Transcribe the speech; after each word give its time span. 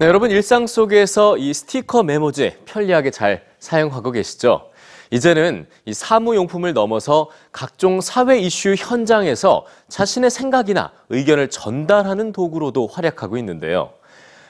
네, 0.00 0.06
여러분 0.06 0.30
일상 0.30 0.66
속에서 0.66 1.36
이 1.36 1.52
스티커 1.52 2.02
메모지 2.02 2.56
편리하게 2.64 3.10
잘 3.10 3.44
사용하고 3.58 4.12
계시죠? 4.12 4.70
이제는 5.10 5.66
이 5.84 5.92
사무용품을 5.92 6.72
넘어서 6.72 7.28
각종 7.52 8.00
사회 8.00 8.38
이슈 8.38 8.74
현장에서 8.78 9.66
자신의 9.88 10.30
생각이나 10.30 10.90
의견을 11.10 11.50
전달하는 11.50 12.32
도구로도 12.32 12.86
활약하고 12.86 13.36
있는데요. 13.36 13.92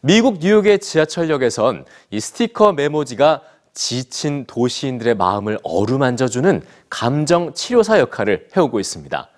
미국 0.00 0.38
뉴욕의 0.38 0.78
지하철역에선 0.78 1.84
이 2.10 2.20
스티커 2.20 2.72
메모지가 2.72 3.42
지친 3.74 4.46
도시인들의 4.46 5.14
마음을 5.14 5.58
어루만져주는 5.62 6.62
감정 6.88 7.52
치료사 7.52 7.98
역할을 7.98 8.48
해오고 8.56 8.80
있습니다. 8.80 9.28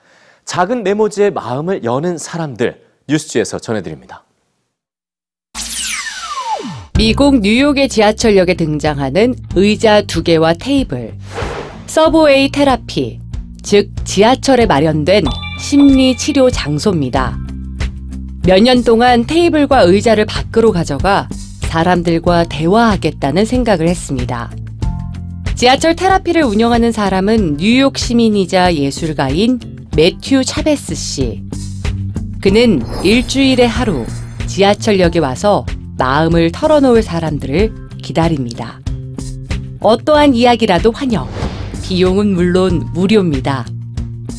작은 0.45 0.85
메모지에 0.85 1.31
마음을 1.31 1.83
여는 1.83 2.17
사람들 2.17 2.81
뉴스지에서 3.09 3.59
전해드립니다. 3.59 4.26
미국 6.97 7.41
뉴욕의 7.41 7.91
지하철역에 7.91 8.55
등장하는 8.55 9.35
의자 9.55 10.01
두 10.01 10.23
개와 10.23 10.55
테이블. 10.55 11.13
서브웨이 11.87 12.51
테라피, 12.51 13.21
즉 13.63 13.91
지하철에 14.05 14.65
마련된 14.65 15.25
심리 15.61 16.17
치료 16.17 16.51
장소입니다. 16.51 17.39
몇 18.47 18.63
년 18.63 18.83
동안 18.83 19.27
테이블과 19.27 19.83
의자를 19.83 20.25
밖으로 20.25 20.73
가져가 20.73 21.29
사람들과 21.61 22.45
대화하겠다는 22.45 23.45
생각을 23.45 23.89
했습니다. 23.89 24.51
지하철 25.55 25.97
테라피를 25.97 26.45
운영하는 26.45 26.93
사람은 26.93 27.59
뉴욕 27.59 27.99
시민이자 27.99 28.75
예술가인 28.75 29.59
매튜 29.95 30.45
차베스 30.45 30.95
씨. 30.95 31.43
그는 32.41 32.83
일주일에 33.05 33.67
하루 33.67 34.07
지하철역에 34.47 35.19
와서 35.19 35.67
마음을 35.99 36.53
털어놓을 36.53 37.03
사람들을 37.03 37.73
기다립니다. 38.03 38.81
어떠한 39.81 40.35
이야기라도 40.35 40.93
환영. 40.93 41.29
비용은 41.83 42.35
물론 42.35 42.87
무료입니다. 42.93 43.67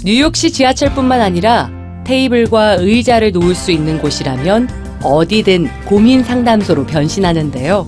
뉴욕시 0.04 0.52
지하철뿐만 0.52 1.22
아니라 1.22 1.72
테이블과 2.06 2.76
의자를 2.76 3.32
놓을 3.32 3.56
수 3.56 3.72
있는 3.72 4.00
곳이라면 4.00 4.70
어디든 5.04 5.68
고민 5.86 6.24
상담소로 6.24 6.86
변신하는데요. 6.86 7.86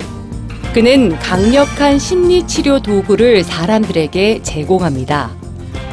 그는 0.73 1.17
강력한 1.17 1.97
심리 1.97 2.45
치료 2.45 2.80
도구를 2.80 3.44
사람들에게 3.44 4.44
제공합니다. 4.44 5.31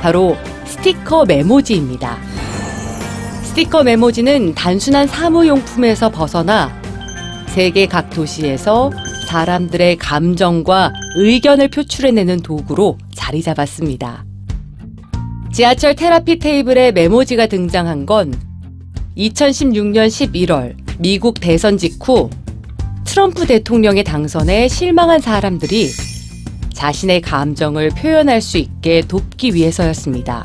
바로 0.02 0.36
스티커 0.66 1.24
메모지입니다. 1.24 2.18
스티커 3.42 3.82
메모지는 3.82 4.54
단순한 4.54 5.06
사무용품에서 5.06 6.10
벗어나 6.10 6.70
세계 7.56 7.86
각 7.86 8.10
도시에서 8.10 8.90
사람들의 9.28 9.96
감정과 9.96 10.92
의견을 11.16 11.68
표출해내는 11.68 12.40
도구로 12.42 12.98
자리 13.14 13.40
잡았습니다. 13.40 14.26
지하철 15.54 15.96
테라피 15.96 16.38
테이블에 16.38 16.92
메모지가 16.92 17.46
등장한 17.46 18.04
건 18.04 18.34
2016년 19.16 20.08
11월 20.08 20.76
미국 20.98 21.40
대선 21.40 21.78
직후 21.78 22.28
트럼프 23.06 23.46
대통령의 23.46 24.04
당선에 24.04 24.68
실망한 24.68 25.22
사람들이 25.22 25.92
자신의 26.74 27.22
감정을 27.22 27.88
표현할 27.88 28.42
수 28.42 28.58
있게 28.58 29.00
돕기 29.00 29.54
위해서였습니다. 29.54 30.44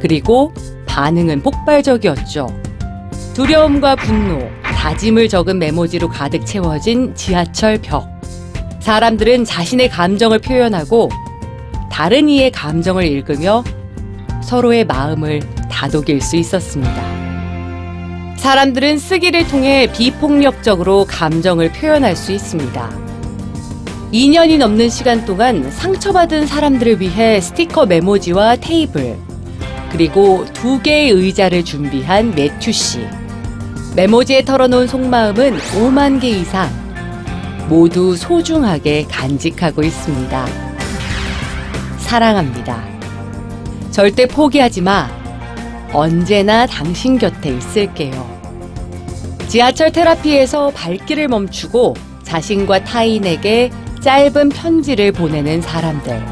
그리고 0.00 0.54
반응은 0.86 1.42
폭발적이었죠. 1.42 2.46
두려움과 3.34 3.96
분노, 3.96 4.48
다짐을 4.88 5.28
적은 5.28 5.58
메모지로 5.58 6.08
가득 6.08 6.46
채워진 6.46 7.14
지하철 7.14 7.76
벽. 7.76 8.08
사람들은 8.80 9.44
자신의 9.44 9.90
감정을 9.90 10.38
표현하고 10.38 11.10
다른 11.92 12.30
이의 12.30 12.50
감정을 12.50 13.04
읽으며 13.06 13.64
서로의 14.42 14.86
마음을 14.86 15.40
다독일 15.70 16.22
수 16.22 16.36
있었습니다. 16.36 16.94
사람들은 18.38 18.96
쓰기를 18.96 19.46
통해 19.48 19.92
비폭력적으로 19.92 21.04
감정을 21.04 21.70
표현할 21.70 22.16
수 22.16 22.32
있습니다. 22.32 22.90
2년이 24.10 24.56
넘는 24.56 24.88
시간 24.88 25.26
동안 25.26 25.70
상처받은 25.70 26.46
사람들을 26.46 26.98
위해 27.02 27.42
스티커 27.42 27.84
메모지와 27.84 28.56
테이블, 28.56 29.18
그리고 29.92 30.46
두 30.54 30.80
개의 30.80 31.10
의자를 31.10 31.62
준비한 31.62 32.34
매튜 32.34 32.72
씨. 32.72 33.00
메모지에 33.98 34.44
털어놓은 34.44 34.86
속마음은 34.86 35.58
5만 35.58 36.20
개 36.20 36.28
이상 36.28 36.70
모두 37.68 38.16
소중하게 38.16 39.06
간직하고 39.10 39.82
있습니다. 39.82 40.46
사랑합니다. 41.98 42.80
절대 43.90 44.26
포기하지 44.26 44.82
마. 44.82 45.08
언제나 45.92 46.64
당신 46.64 47.18
곁에 47.18 47.50
있을게요. 47.50 48.38
지하철 49.48 49.90
테라피에서 49.90 50.70
발길을 50.70 51.26
멈추고 51.26 51.94
자신과 52.22 52.84
타인에게 52.84 53.72
짧은 54.00 54.50
편지를 54.50 55.10
보내는 55.10 55.60
사람들. 55.60 56.24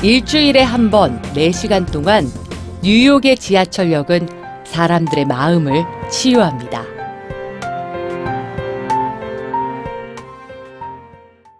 일주일에 0.00 0.62
한 0.62 0.90
번, 0.90 1.20
4시간 1.34 1.92
동안 1.92 2.26
뉴욕의 2.82 3.36
지하철역은 3.36 4.26
사람들의 4.64 5.26
마음을 5.26 5.97
치유합니다. 6.10 6.87